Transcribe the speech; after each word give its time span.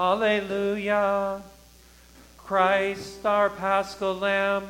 Alleluia. 0.00 1.42
Christ, 2.38 3.26
our 3.26 3.50
paschal 3.50 4.14
lamb, 4.14 4.66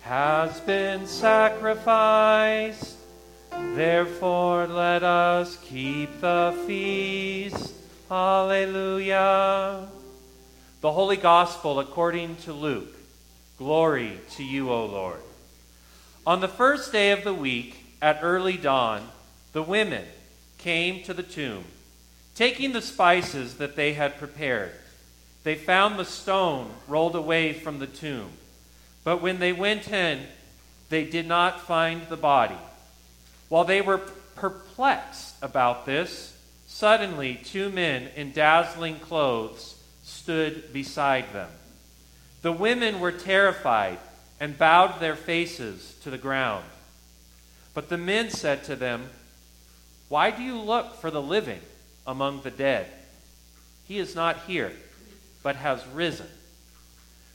has 0.00 0.58
been 0.58 1.06
sacrificed. 1.06 2.96
Therefore, 3.52 4.66
let 4.66 5.04
us 5.04 5.56
keep 5.62 6.20
the 6.20 6.52
feast. 6.66 7.74
Alleluia. 8.10 9.86
The 10.80 10.92
Holy 10.92 11.16
Gospel 11.16 11.78
according 11.78 12.34
to 12.38 12.52
Luke. 12.52 12.92
Glory 13.58 14.18
to 14.30 14.42
you, 14.42 14.72
O 14.72 14.84
Lord. 14.84 15.20
On 16.26 16.40
the 16.40 16.48
first 16.48 16.90
day 16.90 17.12
of 17.12 17.22
the 17.22 17.32
week, 17.32 17.76
at 18.02 18.18
early 18.20 18.56
dawn, 18.56 19.10
the 19.52 19.62
women 19.62 20.04
came 20.58 21.04
to 21.04 21.14
the 21.14 21.22
tomb, 21.22 21.66
taking 22.36 22.72
the 22.72 22.82
spices 22.82 23.54
that 23.54 23.76
they 23.76 23.94
had 23.94 24.18
prepared. 24.18 24.70
They 25.42 25.54
found 25.54 25.98
the 25.98 26.04
stone 26.04 26.70
rolled 26.86 27.16
away 27.16 27.54
from 27.54 27.78
the 27.78 27.86
tomb. 27.86 28.30
But 29.04 29.22
when 29.22 29.38
they 29.38 29.52
went 29.52 29.90
in, 29.90 30.20
they 30.90 31.04
did 31.04 31.26
not 31.26 31.62
find 31.62 32.06
the 32.08 32.16
body. 32.16 32.58
While 33.48 33.64
they 33.64 33.80
were 33.80 33.98
perplexed 34.34 35.36
about 35.40 35.86
this, 35.86 36.36
suddenly 36.66 37.40
two 37.42 37.70
men 37.70 38.10
in 38.16 38.32
dazzling 38.32 38.98
clothes 38.98 39.80
stood 40.04 40.72
beside 40.72 41.32
them. 41.32 41.48
The 42.42 42.52
women 42.52 43.00
were 43.00 43.12
terrified 43.12 43.98
and 44.38 44.58
bowed 44.58 45.00
their 45.00 45.16
faces 45.16 45.96
to 46.02 46.10
the 46.10 46.18
ground. 46.18 46.64
But 47.72 47.88
the 47.88 47.98
men 47.98 48.30
said 48.30 48.64
to 48.64 48.76
them, 48.76 49.08
Why 50.08 50.30
do 50.30 50.42
you 50.42 50.58
look 50.58 50.96
for 50.96 51.10
the 51.10 51.22
living 51.22 51.60
among 52.06 52.42
the 52.42 52.50
dead? 52.50 52.86
He 53.86 53.98
is 53.98 54.14
not 54.14 54.40
here, 54.46 54.72
but 55.42 55.56
has 55.56 55.86
risen. 55.88 56.26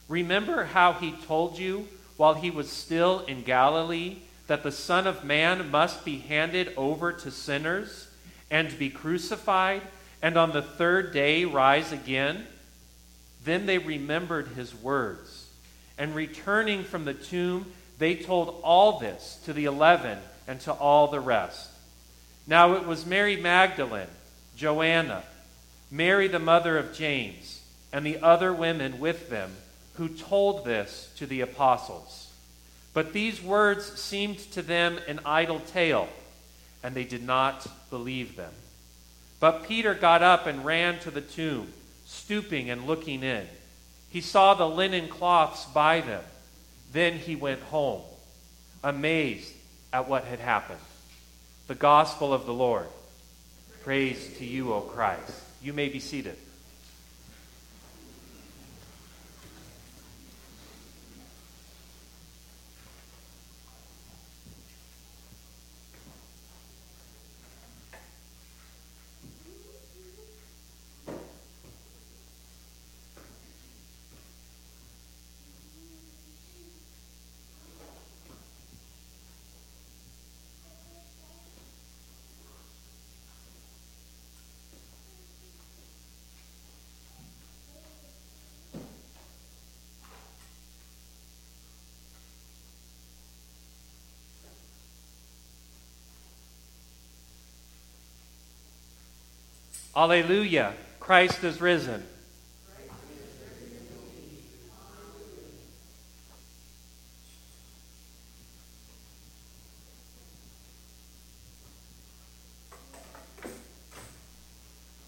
Remember 0.09 0.65
how 0.65 0.93
he 0.93 1.13
told 1.25 1.57
you 1.57 1.87
while 2.17 2.33
he 2.33 2.51
was 2.51 2.69
still 2.69 3.19
in 3.21 3.43
Galilee 3.43 4.17
that 4.47 4.63
the 4.63 4.71
Son 4.71 5.07
of 5.07 5.23
Man 5.23 5.71
must 5.71 6.03
be 6.03 6.17
handed 6.17 6.73
over 6.75 7.13
to 7.13 7.31
sinners 7.31 8.09
and 8.49 8.77
be 8.77 8.89
crucified, 8.89 9.81
and 10.21 10.37
on 10.37 10.51
the 10.51 10.61
third 10.61 11.13
day 11.13 11.45
rise 11.45 11.93
again? 11.93 12.45
Then 13.45 13.65
they 13.65 13.77
remembered 13.77 14.49
his 14.49 14.75
words, 14.75 15.47
and 15.97 16.13
returning 16.13 16.83
from 16.83 17.05
the 17.05 17.13
tomb, 17.13 17.71
they 17.97 18.15
told 18.15 18.59
all 18.61 18.99
this 18.99 19.39
to 19.45 19.53
the 19.53 19.65
eleven 19.65 20.17
and 20.47 20.59
to 20.61 20.73
all 20.73 21.07
the 21.07 21.19
rest. 21.19 21.69
Now 22.45 22.73
it 22.73 22.85
was 22.85 23.05
Mary 23.05 23.37
Magdalene, 23.37 24.07
Joanna, 24.55 25.23
Mary 25.89 26.27
the 26.27 26.39
mother 26.39 26.77
of 26.77 26.93
James, 26.93 27.61
and 27.91 28.05
the 28.05 28.19
other 28.21 28.53
women 28.53 28.99
with 28.99 29.29
them 29.29 29.51
who 29.95 30.07
told 30.07 30.65
this 30.65 31.11
to 31.17 31.25
the 31.25 31.41
apostles. 31.41 32.31
But 32.93 33.13
these 33.13 33.41
words 33.41 33.85
seemed 33.99 34.39
to 34.51 34.61
them 34.61 34.99
an 35.07 35.19
idle 35.25 35.59
tale, 35.59 36.09
and 36.83 36.95
they 36.95 37.03
did 37.03 37.23
not 37.23 37.67
believe 37.89 38.35
them. 38.35 38.53
But 39.39 39.67
Peter 39.67 39.93
got 39.93 40.21
up 40.21 40.45
and 40.45 40.65
ran 40.65 40.99
to 40.99 41.11
the 41.11 41.21
tomb, 41.21 41.73
stooping 42.05 42.69
and 42.69 42.85
looking 42.85 43.23
in. 43.23 43.47
He 44.09 44.21
saw 44.21 44.53
the 44.53 44.67
linen 44.67 45.07
cloths 45.07 45.65
by 45.65 46.01
them. 46.01 46.23
Then 46.91 47.17
he 47.17 47.35
went 47.35 47.61
home, 47.61 48.01
amazed 48.83 49.53
at 49.93 50.07
what 50.07 50.25
had 50.25 50.39
happened. 50.39 50.79
The 51.67 51.75
gospel 51.75 52.33
of 52.33 52.45
the 52.45 52.53
Lord. 52.53 52.87
Praise 53.83 54.37
to 54.37 54.45
you, 54.45 54.73
O 54.73 54.81
Christ. 54.81 55.33
You 55.61 55.73
may 55.73 55.89
be 55.89 55.99
seated. 55.99 56.37
Alleluia. 99.95 100.73
Christ 100.99 101.43
is 101.43 101.59
risen. 101.59 102.05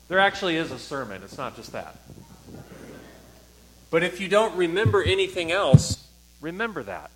There 0.09 0.19
actually 0.19 0.57
is 0.57 0.71
a 0.71 0.77
sermon. 0.77 1.23
It's 1.23 1.37
not 1.37 1.55
just 1.55 1.71
that. 1.71 1.95
But 3.89 4.03
if 4.03 4.19
you 4.19 4.27
don't 4.27 4.55
remember 4.55 5.01
anything 5.01 5.51
else, 5.51 6.07
remember 6.41 6.83
that. 6.83 7.09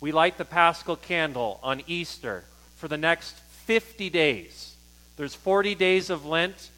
We 0.00 0.12
light 0.12 0.36
the 0.36 0.44
paschal 0.44 0.96
candle 0.96 1.58
on 1.62 1.82
Easter 1.86 2.44
for 2.76 2.88
the 2.88 2.96
next 2.96 3.34
50 3.66 4.10
days. 4.10 4.74
There's 5.16 5.34
40 5.34 5.74
days 5.74 6.10
of 6.10 6.26
Lent, 6.26 6.70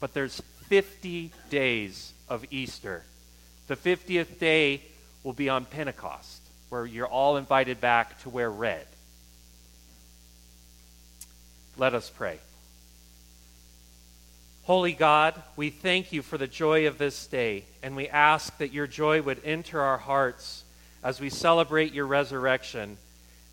but 0.00 0.14
there's 0.14 0.40
50 0.68 1.32
days 1.50 2.12
of 2.28 2.44
Easter. 2.50 3.02
The 3.68 3.76
50th 3.76 4.38
day 4.38 4.82
will 5.24 5.32
be 5.32 5.48
on 5.48 5.64
Pentecost, 5.64 6.40
where 6.68 6.86
you're 6.86 7.06
all 7.06 7.36
invited 7.36 7.80
back 7.80 8.20
to 8.22 8.30
wear 8.30 8.50
red. 8.50 8.86
Let 11.76 11.94
us 11.94 12.10
pray. 12.10 12.38
Holy 14.64 14.92
God, 14.92 15.40
we 15.54 15.70
thank 15.70 16.12
you 16.12 16.22
for 16.22 16.38
the 16.38 16.48
joy 16.48 16.88
of 16.88 16.98
this 16.98 17.26
day, 17.26 17.64
and 17.82 17.94
we 17.94 18.08
ask 18.08 18.56
that 18.58 18.72
your 18.72 18.88
joy 18.88 19.22
would 19.22 19.40
enter 19.44 19.80
our 19.80 19.98
hearts 19.98 20.64
as 21.04 21.20
we 21.20 21.30
celebrate 21.30 21.92
your 21.92 22.06
resurrection 22.06 22.96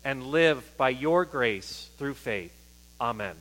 and 0.04 0.26
live 0.26 0.76
by 0.76 0.88
your 0.88 1.24
grace 1.24 1.88
through 1.98 2.14
faith. 2.14 2.52
Amen. 3.00 3.36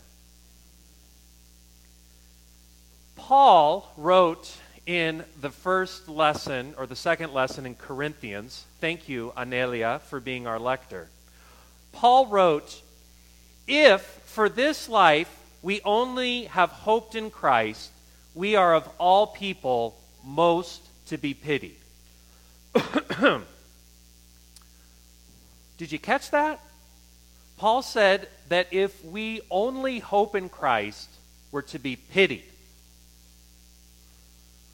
Paul 3.28 3.90
wrote 3.96 4.54
in 4.86 5.24
the 5.40 5.50
first 5.50 6.10
lesson, 6.10 6.76
or 6.78 6.86
the 6.86 6.96
second 6.98 7.34
lesson 7.34 7.66
in 7.66 7.74
Corinthians, 7.76 8.66
thank 8.82 9.08
you, 9.08 9.32
Anelia, 9.38 10.02
for 10.10 10.20
being 10.20 10.46
our 10.46 10.60
lector. 10.60 11.08
Paul 11.94 12.26
wrote, 12.28 12.82
If 13.66 14.02
for 14.26 14.50
this 14.50 14.90
life 14.90 15.34
we 15.62 15.80
only 15.86 16.44
have 16.46 16.70
hoped 16.72 17.16
in 17.16 17.32
Christ, 17.32 17.92
we 18.36 18.58
are 18.58 18.76
of 18.76 18.90
all 18.98 19.28
people 19.28 19.98
most 20.26 20.82
to 21.08 21.18
be 21.18 21.34
pitied. 21.34 21.78
Did 25.78 25.94
you 25.94 26.00
catch 26.00 26.30
that? 26.32 26.60
Paul 27.58 27.84
said 27.84 28.28
that 28.50 28.68
if 28.72 29.06
we 29.06 29.40
only 29.50 30.00
hope 30.00 30.36
in 30.36 30.50
Christ, 30.50 31.08
we're 31.54 31.62
to 31.62 31.80
be 31.80 31.96
pitied. 31.96 32.44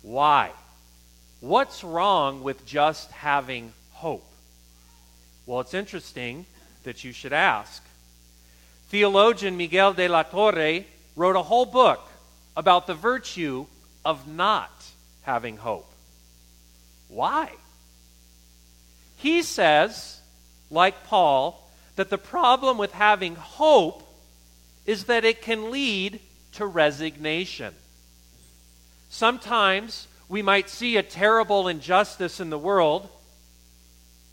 Why? 0.01 0.51
What's 1.41 1.83
wrong 1.83 2.43
with 2.43 2.65
just 2.65 3.11
having 3.11 3.73
hope? 3.91 4.25
Well, 5.45 5.61
it's 5.61 5.73
interesting 5.73 6.45
that 6.83 7.03
you 7.03 7.11
should 7.11 7.33
ask. 7.33 7.83
Theologian 8.89 9.57
Miguel 9.57 9.93
de 9.93 10.07
la 10.07 10.23
Torre 10.23 10.85
wrote 11.15 11.35
a 11.35 11.43
whole 11.43 11.65
book 11.65 12.01
about 12.55 12.87
the 12.87 12.93
virtue 12.93 13.65
of 14.03 14.27
not 14.27 14.71
having 15.21 15.57
hope. 15.57 15.91
Why? 17.07 17.51
He 19.17 19.41
says, 19.43 20.19
like 20.69 21.03
Paul, 21.05 21.69
that 21.95 22.09
the 22.09 22.17
problem 22.17 22.77
with 22.77 22.93
having 22.93 23.35
hope 23.35 24.03
is 24.85 25.05
that 25.05 25.25
it 25.25 25.41
can 25.41 25.71
lead 25.71 26.19
to 26.53 26.65
resignation. 26.65 27.73
Sometimes 29.09 30.07
we 30.27 30.41
might 30.41 30.69
see 30.69 30.97
a 30.97 31.03
terrible 31.03 31.67
injustice 31.67 32.39
in 32.39 32.50
the 32.50 32.59
world 32.59 33.09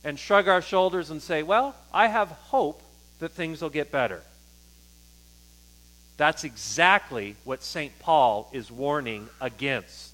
and 0.04 0.18
shrug 0.18 0.46
our 0.46 0.62
shoulders 0.62 1.10
and 1.10 1.20
say, 1.20 1.42
Well, 1.42 1.74
I 1.92 2.06
have 2.06 2.28
hope 2.28 2.82
that 3.18 3.32
things 3.32 3.62
will 3.62 3.70
get 3.70 3.90
better. 3.90 4.22
That's 6.18 6.44
exactly 6.44 7.36
what 7.44 7.62
St. 7.62 7.98
Paul 7.98 8.48
is 8.52 8.70
warning 8.70 9.28
against. 9.40 10.12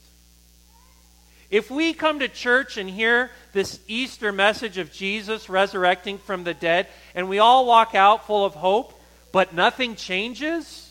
If 1.51 1.71
we 1.71 1.93
come 1.93 2.21
to 2.21 2.29
church 2.29 2.79
and 2.79 2.89
hear 2.89 3.31
this 3.53 3.79
Easter 3.87 4.33
message 4.33 4.79
of 4.79 4.91
Jesus 4.91 5.51
resurrecting 5.51 6.19
from 6.19 6.45
the 6.45 6.55
dead, 6.55 6.89
and 7.15 7.29
we 7.29 7.41
all 7.41 7.67
walk 7.67 7.95
out 7.95 8.27
full 8.27 8.45
of 8.45 8.55
hope, 8.55 8.99
but 9.33 9.55
nothing 9.55 9.95
changes, 9.95 10.91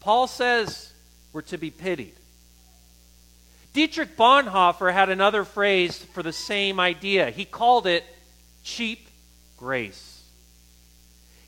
Paul 0.00 0.26
says 0.26 0.92
we're 1.32 1.42
to 1.42 1.58
be 1.58 1.70
pitied. 1.70 2.17
Dietrich 3.72 4.16
Bonhoeffer 4.16 4.92
had 4.92 5.08
another 5.08 5.44
phrase 5.44 5.98
for 5.98 6.22
the 6.22 6.32
same 6.32 6.80
idea. 6.80 7.30
He 7.30 7.44
called 7.44 7.86
it 7.86 8.04
cheap 8.64 9.08
grace. 9.56 10.22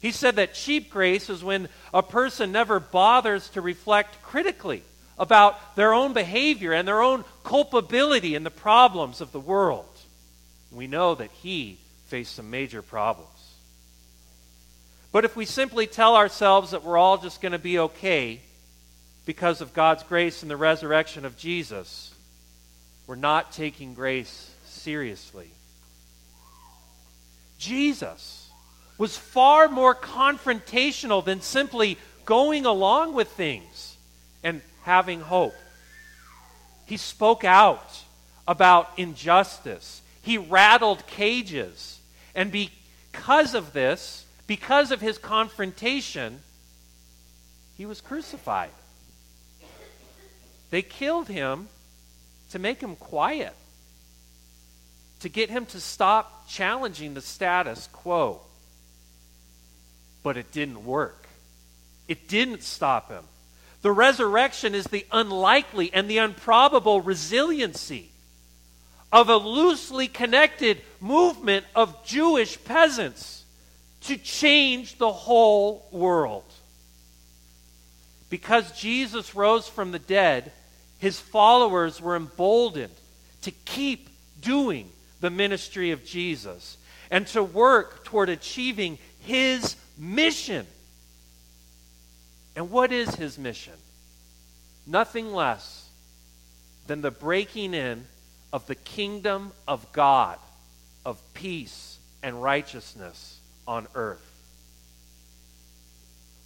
He 0.01 0.13
said 0.13 0.37
that 0.37 0.55
cheap 0.55 0.91
grace 0.91 1.29
is 1.29 1.45
when 1.45 1.69
a 1.93 2.03
person 2.03 2.53
never 2.53 2.81
bothers 2.81 3.49
to 3.51 3.61
reflect 3.61 4.23
critically 4.23 4.83
about 5.19 5.77
their 5.77 5.93
own 5.93 6.15
behavior 6.15 6.73
and 6.73 6.89
their 6.89 7.03
own 7.03 7.25
culpability 7.45 8.35
in 8.35 8.43
the 8.43 8.51
problems 8.51 9.21
of 9.21 9.33
the 9.33 9.41
world. 9.41 9.87
We 10.73 10.87
know 10.87 11.15
that 11.15 11.31
he 11.31 11.79
faced 12.07 12.37
some 12.37 12.51
major 12.51 12.81
problems. 12.81 13.29
But 15.13 15.25
if 15.25 15.37
we 15.37 15.45
simply 15.45 15.87
tell 15.87 16.17
ourselves 16.17 16.71
that 16.71 16.85
we're 16.85 16.97
all 16.97 17.19
just 17.19 17.43
going 17.43 17.53
to 17.53 17.59
be 17.59 17.79
okay 17.79 18.41
because 19.31 19.61
of 19.61 19.73
God's 19.73 20.03
grace 20.03 20.43
and 20.43 20.51
the 20.51 20.57
resurrection 20.57 21.25
of 21.25 21.37
Jesus, 21.37 22.13
we're 23.07 23.15
not 23.15 23.53
taking 23.53 23.95
grace 23.95 24.51
seriously. 24.65 25.53
Jesus 27.57 28.51
was 28.99 29.17
far 29.17 29.69
more 29.69 29.95
confrontational 29.95 31.25
than 31.25 31.43
simply 31.43 31.97
going 32.25 32.67
along 32.67 33.15
with 33.15 33.29
things 33.29 33.97
and 34.43 34.63
having 34.83 35.21
hope. 35.21 35.55
He 36.87 36.97
spoke 36.97 37.45
out 37.45 38.03
about 38.49 38.91
injustice. 38.97 40.03
He 40.23 40.39
rattled 40.39 41.07
cages. 41.07 42.01
And 42.35 42.51
because 42.51 43.55
of 43.55 43.73
this, 43.73 44.27
because 44.49 44.91
of 44.91 45.01
his 45.01 45.19
confrontation, 45.19 46.41
he 47.79 47.87
was 47.87 48.01
crucified. 48.01 48.71
They 50.71 50.83
killed 50.83 51.29
him 51.29 51.69
to 52.51 52.59
make 52.59 52.81
him 52.81 52.97
quiet, 52.97 53.55
to 55.21 55.29
get 55.29 55.51
him 55.51 55.67
to 55.67 55.81
stop 55.81 56.49
challenging 56.49 57.15
the 57.15 57.21
status 57.21 57.89
quo. 57.93 58.41
But 60.23 60.37
it 60.37 60.53
didn't 60.53 60.85
work. 60.85 61.29
It 62.09 62.29
didn't 62.29 62.63
stop 62.63 63.11
him. 63.11 63.25
The 63.83 63.93
resurrection 63.93 64.75
is 64.75 64.85
the 64.85 65.07
unlikely 65.11 65.93
and 65.93 66.09
the 66.09 66.19
improbable 66.19 67.01
resiliency 67.01 68.11
of 69.13 69.29
a 69.29 69.37
loosely 69.37 70.07
connected 70.07 70.83
movement 71.01 71.67
of 71.75 72.05
Jewish 72.05 72.63
peasants 72.65 73.45
to 74.03 74.17
change 74.17 74.99
the 74.99 75.13
whole 75.13 75.89
world. 75.91 76.45
Because 78.29 78.71
Jesus 78.79 79.35
rose 79.35 79.67
from 79.67 79.93
the 79.93 79.99
dead, 79.99 80.53
his 81.01 81.19
followers 81.19 82.01
were 82.01 82.15
emboldened 82.15 82.95
to 83.43 83.51
keep 83.51 84.09
doing 84.41 84.89
the 85.21 85.31
ministry 85.31 85.91
of 85.91 86.05
Jesus 86.05 86.79
and 87.11 87.27
to 87.29 87.43
work 87.43 88.05
toward 88.05 88.29
achieving 88.29 88.99
his 89.19 89.77
mission 89.99 90.67
and 92.57 92.71
what 92.71 92.93
is 92.93 93.15
his 93.15 93.39
mission? 93.39 93.75
Nothing 94.87 95.33
less 95.33 95.89
than 96.87 97.01
the 97.01 97.11
breaking 97.11 97.75
in 97.75 98.07
of 98.53 98.67
the 98.67 98.75
kingdom 98.75 99.53
of 99.69 99.91
God, 99.93 100.39
of 101.07 101.21
peace 101.35 101.99
and 102.23 102.43
righteousness 102.43 103.39
on 103.67 103.87
earth. 103.95 104.27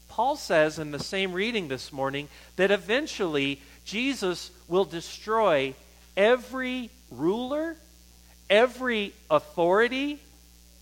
Paul 0.08 0.36
says 0.36 0.78
in 0.78 0.92
the 0.92 1.00
same 1.00 1.32
reading 1.32 1.66
this 1.66 1.92
morning 1.92 2.28
that 2.56 2.70
eventually 2.70 3.60
Jesus 3.84 4.50
will 4.68 4.84
destroy 4.84 5.74
every 6.16 6.90
ruler, 7.10 7.76
every 8.48 9.12
authority, 9.30 10.18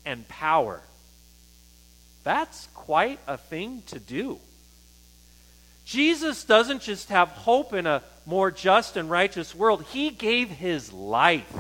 and 0.05 0.27
power. 0.29 0.81
That's 2.25 2.69
quite 2.75 3.19
a 3.27 3.37
thing 3.37 3.83
to 3.89 3.99
do. 3.99 4.39
Jesus 5.85 6.45
doesn't 6.45 6.83
just 6.83 7.09
have 7.09 7.29
hope 7.29 7.73
in 7.73 7.87
a 7.87 8.03
more 8.25 8.51
just 8.51 8.97
and 8.97 9.11
righteous 9.11 9.55
world, 9.55 9.85
He 9.91 10.11
gave 10.11 10.49
His 10.49 10.93
life 10.93 11.53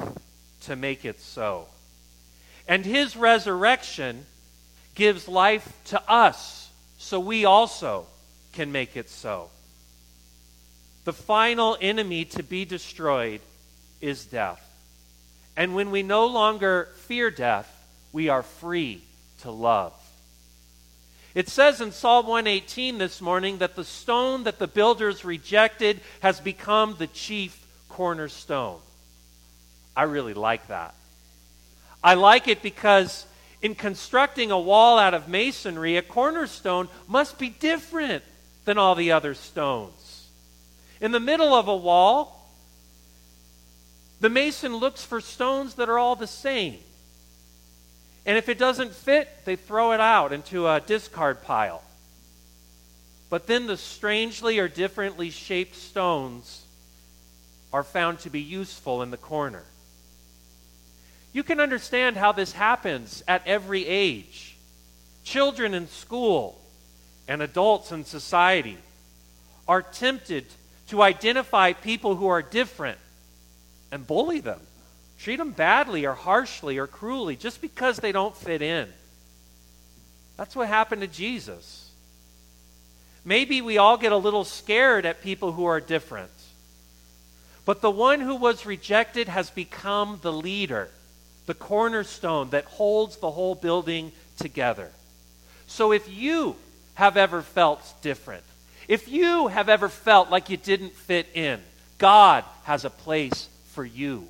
to 0.62 0.76
make 0.76 1.04
it 1.04 1.20
so. 1.20 1.66
And 2.68 2.84
His 2.84 3.16
resurrection 3.16 4.24
gives 4.94 5.26
life 5.26 5.72
to 5.86 6.10
us 6.10 6.70
so 6.98 7.18
we 7.18 7.44
also 7.44 8.06
can 8.52 8.70
make 8.70 8.96
it 8.96 9.10
so. 9.10 9.50
The 11.04 11.12
final 11.12 11.76
enemy 11.80 12.24
to 12.26 12.42
be 12.42 12.64
destroyed 12.64 13.40
is 14.00 14.24
death. 14.24 14.60
And 15.56 15.74
when 15.74 15.90
we 15.90 16.02
no 16.02 16.26
longer 16.26 16.88
fear 16.96 17.30
death, 17.30 17.68
we 18.12 18.28
are 18.28 18.42
free 18.42 19.02
to 19.40 19.50
love. 19.50 19.92
It 21.34 21.48
says 21.48 21.80
in 21.80 21.92
Psalm 21.92 22.26
118 22.26 22.98
this 22.98 23.20
morning 23.20 23.58
that 23.58 23.74
the 23.74 23.84
stone 23.84 24.44
that 24.44 24.58
the 24.58 24.66
builders 24.66 25.24
rejected 25.24 26.00
has 26.20 26.40
become 26.40 26.96
the 26.98 27.06
chief 27.06 27.66
cornerstone. 27.88 28.78
I 29.96 30.04
really 30.04 30.34
like 30.34 30.68
that. 30.68 30.94
I 32.04 32.14
like 32.14 32.48
it 32.48 32.62
because 32.62 33.26
in 33.62 33.74
constructing 33.74 34.50
a 34.50 34.58
wall 34.58 34.98
out 34.98 35.14
of 35.14 35.28
masonry, 35.28 35.96
a 35.96 36.02
cornerstone 36.02 36.88
must 37.08 37.38
be 37.38 37.48
different 37.48 38.24
than 38.64 38.76
all 38.76 38.94
the 38.94 39.12
other 39.12 39.34
stones. 39.34 40.01
In 41.02 41.10
the 41.10 41.20
middle 41.20 41.52
of 41.52 41.66
a 41.66 41.74
wall, 41.74 42.48
the 44.20 44.30
mason 44.30 44.76
looks 44.76 45.04
for 45.04 45.20
stones 45.20 45.74
that 45.74 45.88
are 45.88 45.98
all 45.98 46.14
the 46.14 46.28
same. 46.28 46.78
And 48.24 48.38
if 48.38 48.48
it 48.48 48.56
doesn't 48.56 48.94
fit, 48.94 49.28
they 49.44 49.56
throw 49.56 49.90
it 49.90 50.00
out 50.00 50.32
into 50.32 50.68
a 50.68 50.80
discard 50.80 51.42
pile. 51.42 51.82
But 53.30 53.48
then 53.48 53.66
the 53.66 53.76
strangely 53.76 54.60
or 54.60 54.68
differently 54.68 55.30
shaped 55.30 55.74
stones 55.74 56.64
are 57.72 57.82
found 57.82 58.20
to 58.20 58.30
be 58.30 58.40
useful 58.40 59.02
in 59.02 59.10
the 59.10 59.16
corner. 59.16 59.64
You 61.32 61.42
can 61.42 61.58
understand 61.58 62.16
how 62.16 62.30
this 62.30 62.52
happens 62.52 63.24
at 63.26 63.44
every 63.44 63.86
age. 63.86 64.56
Children 65.24 65.74
in 65.74 65.88
school 65.88 66.60
and 67.26 67.42
adults 67.42 67.90
in 67.90 68.04
society 68.04 68.78
are 69.66 69.82
tempted 69.82 70.46
to 70.92 71.02
identify 71.02 71.72
people 71.72 72.14
who 72.14 72.28
are 72.28 72.42
different 72.42 72.98
and 73.90 74.06
bully 74.06 74.40
them 74.40 74.60
treat 75.22 75.36
them 75.36 75.52
badly 75.52 76.04
or 76.04 76.14
harshly 76.14 76.78
or 76.78 76.86
cruelly 76.86 77.36
just 77.36 77.60
because 77.60 77.98
they 77.98 78.10
don't 78.10 78.36
fit 78.36 78.60
in. 78.60 78.88
That's 80.36 80.56
what 80.56 80.66
happened 80.66 81.02
to 81.02 81.06
Jesus. 81.06 81.90
Maybe 83.24 83.62
we 83.62 83.78
all 83.78 83.96
get 83.96 84.10
a 84.10 84.16
little 84.16 84.44
scared 84.44 85.06
at 85.06 85.22
people 85.22 85.52
who 85.52 85.64
are 85.64 85.80
different. 85.80 86.32
But 87.64 87.80
the 87.80 87.90
one 87.90 88.20
who 88.20 88.34
was 88.34 88.66
rejected 88.66 89.28
has 89.28 89.48
become 89.48 90.18
the 90.22 90.32
leader, 90.32 90.90
the 91.46 91.54
cornerstone 91.54 92.50
that 92.50 92.64
holds 92.64 93.18
the 93.18 93.30
whole 93.30 93.54
building 93.54 94.10
together. 94.38 94.90
So 95.68 95.92
if 95.92 96.12
you 96.12 96.56
have 96.94 97.16
ever 97.16 97.42
felt 97.42 97.80
different, 98.02 98.42
if 98.88 99.08
you 99.08 99.48
have 99.48 99.68
ever 99.68 99.88
felt 99.88 100.30
like 100.30 100.50
you 100.50 100.56
didn't 100.56 100.94
fit 100.94 101.26
in, 101.34 101.60
God 101.98 102.44
has 102.64 102.84
a 102.84 102.90
place 102.90 103.48
for 103.72 103.84
you. 103.84 104.26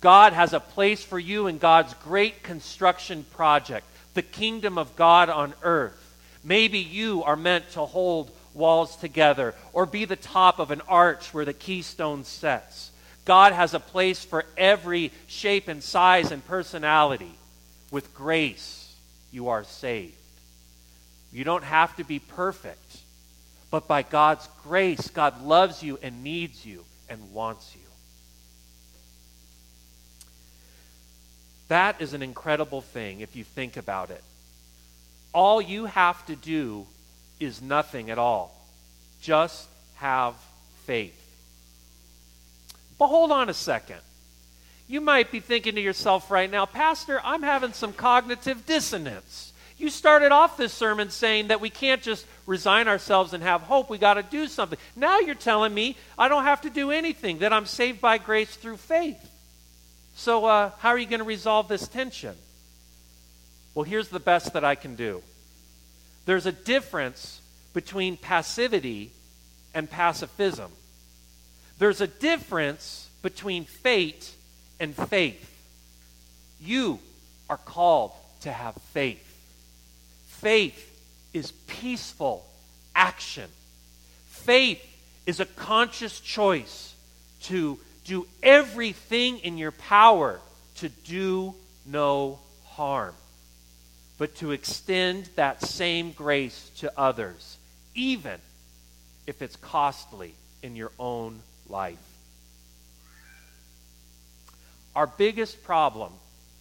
God 0.00 0.32
has 0.32 0.52
a 0.52 0.60
place 0.60 1.02
for 1.02 1.18
you 1.18 1.46
in 1.46 1.58
God's 1.58 1.94
great 1.94 2.42
construction 2.42 3.24
project, 3.32 3.86
the 4.14 4.22
kingdom 4.22 4.78
of 4.78 4.94
God 4.96 5.28
on 5.28 5.54
earth. 5.62 6.04
Maybe 6.44 6.78
you 6.78 7.24
are 7.24 7.36
meant 7.36 7.70
to 7.72 7.84
hold 7.84 8.30
walls 8.54 8.96
together 8.96 9.54
or 9.72 9.86
be 9.86 10.04
the 10.04 10.16
top 10.16 10.58
of 10.58 10.70
an 10.70 10.82
arch 10.88 11.32
where 11.34 11.44
the 11.44 11.52
keystone 11.52 12.24
sets. 12.24 12.90
God 13.24 13.52
has 13.52 13.74
a 13.74 13.80
place 13.80 14.24
for 14.24 14.44
every 14.56 15.12
shape 15.26 15.68
and 15.68 15.82
size 15.82 16.32
and 16.32 16.44
personality. 16.46 17.32
With 17.90 18.14
grace, 18.14 18.94
you 19.30 19.48
are 19.48 19.64
saved. 19.64 20.14
You 21.32 21.44
don't 21.44 21.64
have 21.64 21.94
to 21.96 22.04
be 22.04 22.18
perfect, 22.18 22.98
but 23.70 23.86
by 23.86 24.02
God's 24.02 24.48
grace, 24.62 25.08
God 25.08 25.42
loves 25.42 25.82
you 25.82 25.98
and 26.02 26.24
needs 26.24 26.64
you 26.64 26.84
and 27.08 27.32
wants 27.32 27.74
you. 27.74 27.82
That 31.68 32.00
is 32.00 32.14
an 32.14 32.22
incredible 32.22 32.80
thing 32.80 33.20
if 33.20 33.36
you 33.36 33.44
think 33.44 33.76
about 33.76 34.10
it. 34.10 34.22
All 35.34 35.60
you 35.60 35.84
have 35.84 36.24
to 36.26 36.36
do 36.36 36.86
is 37.38 37.60
nothing 37.60 38.10
at 38.10 38.18
all. 38.18 38.54
Just 39.20 39.68
have 39.96 40.34
faith. 40.86 41.14
But 42.98 43.08
hold 43.08 43.30
on 43.30 43.48
a 43.48 43.54
second. 43.54 44.00
You 44.88 45.02
might 45.02 45.30
be 45.30 45.40
thinking 45.40 45.74
to 45.74 45.80
yourself 45.80 46.30
right 46.30 46.50
now, 46.50 46.64
Pastor, 46.64 47.20
I'm 47.22 47.42
having 47.42 47.74
some 47.74 47.92
cognitive 47.92 48.64
dissonance. 48.64 49.52
You 49.78 49.90
started 49.90 50.32
off 50.32 50.56
this 50.56 50.72
sermon 50.72 51.08
saying 51.10 51.48
that 51.48 51.60
we 51.60 51.70
can't 51.70 52.02
just 52.02 52.26
resign 52.46 52.88
ourselves 52.88 53.32
and 53.32 53.44
have 53.44 53.62
hope. 53.62 53.88
We 53.88 53.96
got 53.96 54.14
to 54.14 54.24
do 54.24 54.48
something. 54.48 54.78
Now 54.96 55.20
you're 55.20 55.36
telling 55.36 55.72
me 55.72 55.96
I 56.18 56.28
don't 56.28 56.42
have 56.42 56.62
to 56.62 56.70
do 56.70 56.90
anything, 56.90 57.38
that 57.38 57.52
I'm 57.52 57.64
saved 57.64 58.00
by 58.00 58.18
grace 58.18 58.54
through 58.56 58.78
faith. 58.78 59.24
So, 60.16 60.46
uh, 60.46 60.72
how 60.80 60.88
are 60.88 60.98
you 60.98 61.06
going 61.06 61.20
to 61.20 61.24
resolve 61.24 61.68
this 61.68 61.86
tension? 61.86 62.34
Well, 63.74 63.84
here's 63.84 64.08
the 64.08 64.18
best 64.18 64.54
that 64.54 64.64
I 64.64 64.74
can 64.74 64.96
do 64.96 65.22
there's 66.26 66.46
a 66.46 66.52
difference 66.52 67.40
between 67.72 68.16
passivity 68.16 69.12
and 69.74 69.88
pacifism, 69.88 70.72
there's 71.78 72.00
a 72.00 72.08
difference 72.08 73.08
between 73.22 73.64
fate 73.64 74.34
and 74.80 74.96
faith. 74.96 75.44
You 76.60 76.98
are 77.48 77.56
called 77.56 78.10
to 78.40 78.50
have 78.50 78.74
faith. 78.92 79.27
Faith 80.40 80.84
is 81.32 81.50
peaceful 81.66 82.46
action. 82.94 83.48
Faith 84.28 84.82
is 85.26 85.40
a 85.40 85.44
conscious 85.44 86.20
choice 86.20 86.94
to 87.42 87.78
do 88.04 88.26
everything 88.42 89.38
in 89.38 89.58
your 89.58 89.72
power 89.72 90.40
to 90.76 90.88
do 90.88 91.54
no 91.84 92.38
harm, 92.66 93.14
but 94.16 94.36
to 94.36 94.52
extend 94.52 95.28
that 95.34 95.60
same 95.62 96.12
grace 96.12 96.70
to 96.78 96.92
others, 96.96 97.58
even 97.94 98.38
if 99.26 99.42
it's 99.42 99.56
costly 99.56 100.34
in 100.62 100.76
your 100.76 100.92
own 100.98 101.40
life. 101.68 101.98
Our 104.94 105.06
biggest 105.08 105.64
problem 105.64 106.12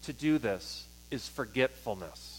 to 0.03 0.13
do 0.13 0.39
this 0.39 0.85
is 1.11 1.27
forgetfulness. 1.27 2.36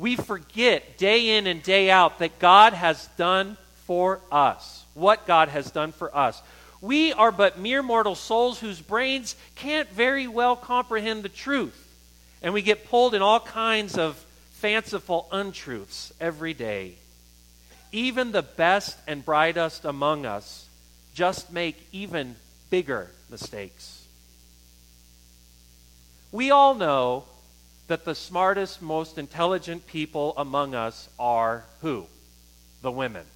We 0.00 0.16
forget 0.16 0.96
day 0.96 1.36
in 1.36 1.46
and 1.46 1.62
day 1.62 1.90
out 1.90 2.20
that 2.20 2.38
God 2.38 2.72
has 2.72 3.06
done 3.18 3.58
for 3.84 4.20
us, 4.32 4.82
what 4.94 5.26
God 5.26 5.50
has 5.50 5.70
done 5.70 5.92
for 5.92 6.16
us. 6.16 6.40
We 6.80 7.12
are 7.12 7.30
but 7.30 7.58
mere 7.58 7.82
mortal 7.82 8.14
souls 8.14 8.58
whose 8.58 8.80
brains 8.80 9.36
can't 9.56 9.90
very 9.90 10.26
well 10.26 10.56
comprehend 10.56 11.22
the 11.22 11.28
truth. 11.28 11.76
And 12.40 12.54
we 12.54 12.62
get 12.62 12.88
pulled 12.88 13.14
in 13.14 13.20
all 13.20 13.40
kinds 13.40 13.98
of 13.98 14.16
fanciful 14.52 15.28
untruths 15.32 16.14
every 16.18 16.54
day. 16.54 16.94
Even 17.92 18.32
the 18.32 18.40
best 18.40 18.96
and 19.06 19.22
brightest 19.22 19.84
among 19.84 20.24
us 20.24 20.66
just 21.12 21.52
make 21.52 21.76
even 21.92 22.36
bigger 22.70 23.10
mistakes. 23.28 24.02
We 26.32 26.50
all 26.50 26.74
know 26.74 27.24
that 27.90 28.04
the 28.04 28.14
smartest, 28.14 28.80
most 28.80 29.18
intelligent 29.18 29.84
people 29.84 30.32
among 30.36 30.76
us 30.76 31.08
are 31.18 31.64
who? 31.80 32.06
The 32.82 32.90
women. 32.92 33.26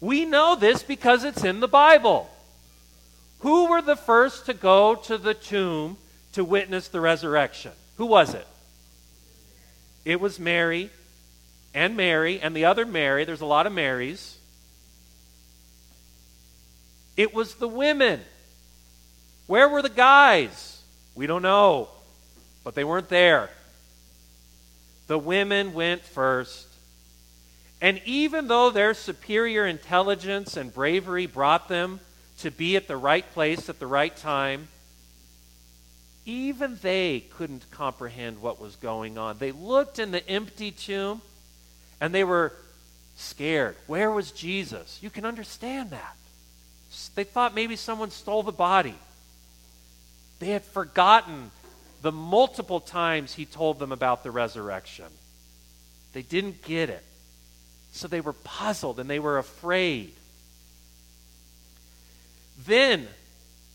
We 0.00 0.24
know 0.24 0.54
this 0.54 0.84
because 0.84 1.24
it's 1.24 1.42
in 1.42 1.58
the 1.58 1.66
Bible. 1.66 2.30
Who 3.40 3.68
were 3.68 3.82
the 3.82 3.96
first 3.96 4.46
to 4.46 4.54
go 4.54 4.94
to 4.94 5.18
the 5.18 5.34
tomb 5.34 5.96
to 6.34 6.44
witness 6.44 6.86
the 6.86 7.00
resurrection? 7.00 7.72
Who 7.96 8.06
was 8.06 8.32
it? 8.34 8.46
It 10.04 10.20
was 10.20 10.38
Mary 10.38 10.90
and 11.74 11.96
Mary 11.96 12.40
and 12.40 12.54
the 12.54 12.66
other 12.66 12.86
Mary. 12.86 13.24
There's 13.24 13.40
a 13.40 13.46
lot 13.46 13.66
of 13.66 13.72
Marys. 13.72 14.38
It 17.16 17.34
was 17.34 17.56
the 17.56 17.66
women. 17.66 18.20
Where 19.48 19.68
were 19.68 19.82
the 19.82 19.88
guys? 19.88 20.71
We 21.14 21.26
don't 21.26 21.42
know, 21.42 21.88
but 22.64 22.74
they 22.74 22.84
weren't 22.84 23.08
there. 23.08 23.50
The 25.06 25.18
women 25.18 25.74
went 25.74 26.02
first. 26.02 26.68
And 27.80 28.00
even 28.04 28.48
though 28.48 28.70
their 28.70 28.94
superior 28.94 29.66
intelligence 29.66 30.56
and 30.56 30.72
bravery 30.72 31.26
brought 31.26 31.68
them 31.68 32.00
to 32.38 32.50
be 32.50 32.76
at 32.76 32.88
the 32.88 32.96
right 32.96 33.28
place 33.32 33.68
at 33.68 33.78
the 33.78 33.86
right 33.86 34.16
time, 34.16 34.68
even 36.24 36.78
they 36.80 37.24
couldn't 37.36 37.70
comprehend 37.70 38.40
what 38.40 38.60
was 38.60 38.76
going 38.76 39.18
on. 39.18 39.38
They 39.38 39.52
looked 39.52 39.98
in 39.98 40.12
the 40.12 40.26
empty 40.28 40.70
tomb 40.70 41.20
and 42.00 42.14
they 42.14 42.24
were 42.24 42.52
scared. 43.16 43.76
Where 43.86 44.10
was 44.10 44.30
Jesus? 44.30 44.98
You 45.02 45.10
can 45.10 45.24
understand 45.24 45.90
that. 45.90 46.16
They 47.14 47.24
thought 47.24 47.54
maybe 47.54 47.76
someone 47.76 48.10
stole 48.10 48.42
the 48.42 48.52
body. 48.52 48.94
They 50.42 50.48
had 50.48 50.64
forgotten 50.64 51.52
the 52.02 52.10
multiple 52.10 52.80
times 52.80 53.32
he 53.32 53.46
told 53.46 53.78
them 53.78 53.92
about 53.92 54.24
the 54.24 54.32
resurrection. 54.32 55.04
They 56.14 56.22
didn't 56.22 56.62
get 56.62 56.90
it. 56.90 57.04
So 57.92 58.08
they 58.08 58.20
were 58.20 58.32
puzzled 58.32 58.98
and 58.98 59.08
they 59.08 59.20
were 59.20 59.38
afraid. 59.38 60.12
Then 62.66 63.06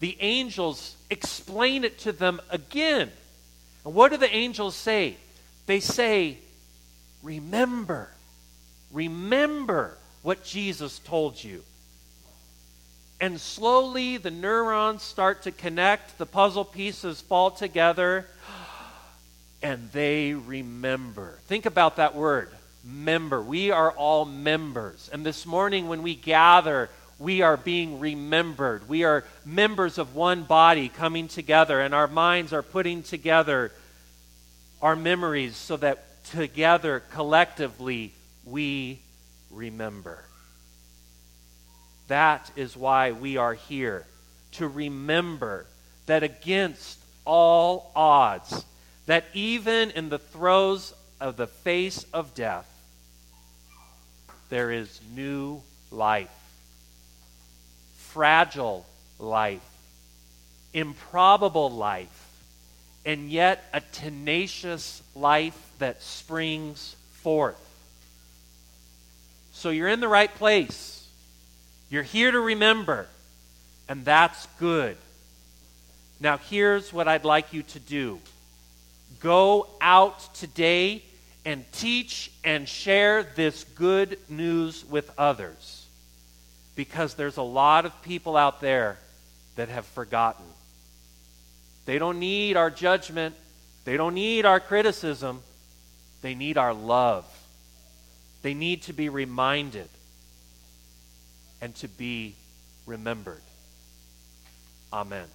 the 0.01 0.17
angels 0.19 0.97
explain 1.09 1.85
it 1.85 1.99
to 1.99 2.11
them 2.11 2.41
again. 2.49 3.13
And 3.85 3.93
what 3.93 4.11
do 4.11 4.17
the 4.17 4.35
angels 4.35 4.75
say? 4.75 5.15
They 5.67 5.79
say, 5.79 6.37
Remember, 7.23 8.09
remember 8.91 9.97
what 10.21 10.43
Jesus 10.43 10.99
told 10.99 11.41
you. 11.41 11.63
And 13.19 13.41
slowly 13.41 14.17
the 14.17 14.31
neurons 14.31 15.01
start 15.01 15.43
to 15.43 15.51
connect, 15.51 16.17
the 16.17 16.25
puzzle 16.25 16.65
pieces 16.65 17.19
fall 17.19 17.49
together, 17.49 18.27
and 19.63 19.91
they 19.91 20.33
remember. 20.33 21.39
Think 21.47 21.65
about 21.65 21.95
that 21.95 22.13
word, 22.13 22.49
member. 22.85 23.41
We 23.41 23.71
are 23.71 23.91
all 23.91 24.25
members. 24.25 25.09
And 25.11 25.25
this 25.25 25.47
morning 25.47 25.87
when 25.87 26.03
we 26.03 26.13
gather, 26.13 26.91
we 27.17 27.41
are 27.41 27.57
being 27.57 27.99
remembered. 27.99 28.87
We 28.87 29.03
are 29.03 29.23
members 29.43 29.97
of 29.97 30.13
one 30.13 30.43
body 30.43 30.87
coming 30.87 31.27
together, 31.27 31.81
and 31.81 31.95
our 31.95 32.07
minds 32.07 32.53
are 32.53 32.61
putting 32.61 33.01
together 33.01 33.71
our 34.79 34.95
memories 34.95 35.55
so 35.55 35.75
that 35.77 36.23
together, 36.25 37.01
collectively, 37.11 38.13
we 38.45 38.99
remember. 39.49 40.26
That 42.07 42.49
is 42.55 42.77
why 42.77 43.11
we 43.11 43.37
are 43.37 43.53
here, 43.53 44.05
to 44.53 44.67
remember 44.67 45.65
that 46.05 46.23
against 46.23 46.99
all 47.25 47.91
odds, 47.95 48.63
that 49.07 49.25
even 49.33 49.91
in 49.91 50.09
the 50.09 50.19
throes 50.19 50.93
of 51.19 51.35
the 51.35 51.47
face 51.47 52.05
of 52.13 52.33
death, 52.33 52.67
there 54.49 54.71
is 54.71 55.01
new 55.13 55.61
life, 55.91 56.29
fragile 57.97 58.85
life, 59.19 59.61
improbable 60.73 61.69
life, 61.69 62.23
and 63.05 63.29
yet 63.29 63.63
a 63.73 63.81
tenacious 63.91 65.01
life 65.15 65.57
that 65.79 66.01
springs 66.01 66.95
forth. 67.21 67.59
So 69.51 69.69
you're 69.69 69.89
in 69.89 69.99
the 69.99 70.07
right 70.07 70.33
place. 70.33 70.96
You're 71.89 72.03
here 72.03 72.31
to 72.31 72.39
remember, 72.39 73.07
and 73.87 74.03
that's 74.03 74.45
good. 74.59 74.97
Now, 76.19 76.37
here's 76.37 76.91
what 76.91 77.07
I'd 77.07 77.23
like 77.23 77.53
you 77.53 77.63
to 77.63 77.79
do 77.79 78.19
go 79.19 79.67
out 79.79 80.35
today 80.35 81.01
and 81.45 81.63
teach 81.71 82.29
and 82.43 82.67
share 82.67 83.23
this 83.23 83.63
good 83.63 84.19
news 84.27 84.83
with 84.85 85.09
others. 85.17 85.85
Because 86.75 87.13
there's 87.15 87.37
a 87.37 87.41
lot 87.41 87.85
of 87.85 88.01
people 88.03 88.35
out 88.35 88.61
there 88.61 88.99
that 89.55 89.69
have 89.69 89.85
forgotten. 89.85 90.45
They 91.85 91.97
don't 91.97 92.19
need 92.19 92.57
our 92.57 92.69
judgment, 92.69 93.33
they 93.85 93.95
don't 93.95 94.13
need 94.13 94.45
our 94.45 94.59
criticism, 94.59 95.41
they 96.21 96.35
need 96.35 96.57
our 96.57 96.73
love. 96.73 97.25
They 98.43 98.53
need 98.53 98.83
to 98.83 98.93
be 98.93 99.09
reminded 99.09 99.89
and 101.61 101.73
to 101.75 101.87
be 101.87 102.35
remembered. 102.85 103.41
Amen. 104.91 105.27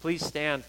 Please 0.00 0.24
stand. 0.24 0.58